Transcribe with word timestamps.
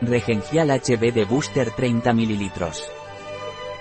Regencial 0.00 0.70
HB 0.70 1.28
Booster 1.28 1.72
30 1.72 2.12
ml. 2.12 2.50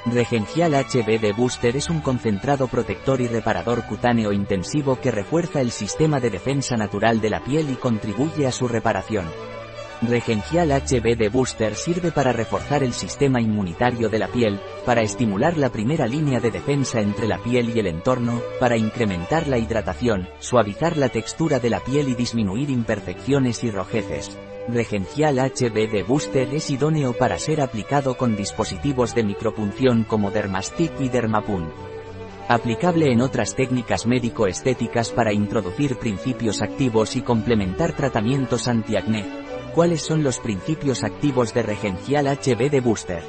Regencial 0.08 0.74
HB 0.74 1.36
Booster 1.36 1.76
es 1.76 1.92
un 1.92 2.02
concentrado 2.02 2.68
protector 2.68 3.22
y 3.22 3.28
reparador 3.28 3.86
cutáneo 3.86 4.32
intensivo 4.32 5.00
que 5.00 5.12
refuerza 5.12 5.62
el 5.62 5.70
sistema 5.70 6.20
de 6.20 6.32
defensa 6.32 6.76
natural 6.76 7.22
de 7.22 7.30
la 7.30 7.44
piel 7.44 7.70
y 7.70 7.76
contribuye 7.76 8.48
a 8.48 8.52
su 8.52 8.68
reparación. 8.68 9.28
Regencial 10.02 10.70
HB 10.70 11.32
Booster 11.32 11.74
sirve 11.74 12.12
para 12.12 12.32
reforzar 12.32 12.84
el 12.84 12.94
sistema 12.94 13.42
inmunitario 13.42 14.10
de 14.10 14.20
la 14.20 14.28
piel, 14.28 14.60
para 14.86 15.02
estimular 15.02 15.58
la 15.58 15.70
primera 15.70 16.06
línea 16.06 16.40
de 16.40 16.52
defensa 16.52 17.02
entre 17.02 17.28
la 17.28 17.40
piel 17.40 17.76
y 17.76 17.80
el 17.80 17.88
entorno, 17.88 18.40
para 18.60 18.78
incrementar 18.78 19.48
la 19.48 19.58
hidratación, 19.58 20.30
suavizar 20.38 20.98
la 20.98 21.10
textura 21.10 21.60
de 21.60 21.72
la 21.72 21.80
piel 21.80 22.10
y 22.10 22.14
disminuir 22.14 22.70
imperfecciones 22.70 23.64
y 23.64 23.72
rojeces. 23.72 24.38
Regencial 24.68 25.40
HB 25.40 25.90
de 25.90 26.04
Booster 26.04 26.54
es 26.54 26.70
idóneo 26.70 27.14
para 27.14 27.40
ser 27.40 27.60
aplicado 27.60 28.18
con 28.18 28.36
dispositivos 28.36 29.16
de 29.16 29.24
micropunción 29.24 30.04
como 30.04 30.30
Dermastick 30.30 30.92
y 31.00 31.10
Dermapun. 31.10 31.72
Aplicable 32.48 33.12
en 33.12 33.22
otras 33.22 33.56
técnicas 33.56 34.06
médico-estéticas 34.06 35.10
para 35.10 35.34
introducir 35.34 35.98
principios 35.98 36.62
activos 36.62 37.16
y 37.16 37.22
complementar 37.22 37.94
tratamientos 37.94 38.68
antiacné. 38.68 39.47
¿Cuáles 39.78 40.02
son 40.02 40.24
los 40.24 40.40
principios 40.40 41.04
activos 41.04 41.54
de 41.54 41.62
Regencial 41.62 42.26
HB 42.26 42.72
de 42.72 42.82
Booster? 42.82 43.22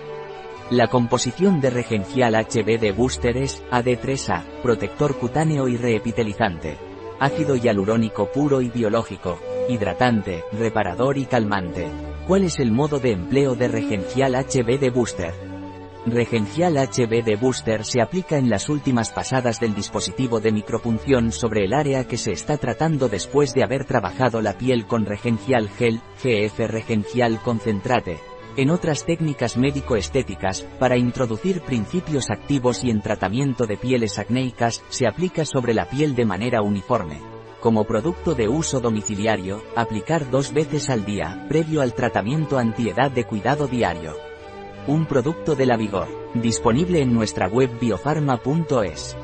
La 0.70 0.86
composición 0.86 1.60
de 1.60 1.68
Regencial 1.68 2.34
HB 2.34 2.80
de 2.80 2.90
Booster 2.90 3.36
es 3.36 3.62
AD3A, 3.70 4.62
protector 4.62 5.18
cutáneo 5.18 5.68
y 5.68 5.76
reepitelizante. 5.76 6.78
Ácido 7.20 7.54
hialurónico 7.54 8.32
puro 8.32 8.62
y 8.62 8.70
biológico, 8.70 9.38
hidratante, 9.68 10.42
reparador 10.50 11.18
y 11.18 11.26
calmante. 11.26 11.86
¿Cuál 12.26 12.44
es 12.44 12.58
el 12.60 12.72
modo 12.72 12.98
de 12.98 13.12
empleo 13.12 13.54
de 13.54 13.68
Regencial 13.68 14.34
HB 14.34 14.80
de 14.80 14.88
Booster? 14.88 15.47
Regencial 16.06 16.76
HB 16.76 17.24
de 17.24 17.36
Booster 17.36 17.84
se 17.84 18.00
aplica 18.00 18.38
en 18.38 18.48
las 18.48 18.68
últimas 18.68 19.10
pasadas 19.10 19.60
del 19.60 19.74
dispositivo 19.74 20.40
de 20.40 20.52
micropunción 20.52 21.32
sobre 21.32 21.64
el 21.64 21.74
área 21.74 22.06
que 22.06 22.16
se 22.16 22.32
está 22.32 22.56
tratando 22.56 23.08
después 23.08 23.52
de 23.52 23.64
haber 23.64 23.84
trabajado 23.84 24.40
la 24.40 24.56
piel 24.56 24.86
con 24.86 25.04
Regencial 25.04 25.68
Gel, 25.68 26.00
GF 26.22 26.58
Regencial 26.68 27.40
Concentrate. 27.42 28.18
En 28.56 28.70
otras 28.70 29.04
técnicas 29.04 29.56
médico-estéticas, 29.56 30.62
para 30.78 30.96
introducir 30.96 31.60
principios 31.60 32.30
activos 32.30 32.84
y 32.84 32.90
en 32.90 33.02
tratamiento 33.02 33.66
de 33.66 33.76
pieles 33.76 34.18
acnéicas, 34.18 34.82
se 34.88 35.06
aplica 35.06 35.44
sobre 35.44 35.74
la 35.74 35.88
piel 35.88 36.14
de 36.14 36.24
manera 36.24 36.62
uniforme. 36.62 37.20
Como 37.60 37.84
producto 37.84 38.34
de 38.34 38.48
uso 38.48 38.80
domiciliario, 38.80 39.62
aplicar 39.76 40.30
dos 40.30 40.52
veces 40.52 40.90
al 40.90 41.04
día, 41.04 41.44
previo 41.48 41.82
al 41.82 41.92
tratamiento 41.92 42.56
antiedad 42.56 43.10
de 43.10 43.24
cuidado 43.24 43.66
diario. 43.66 44.27
Un 44.88 45.04
producto 45.04 45.54
de 45.54 45.66
la 45.66 45.76
Vigor, 45.76 46.08
disponible 46.32 47.02
en 47.02 47.12
nuestra 47.12 47.46
web 47.46 47.78
biofarma.es. 47.78 49.18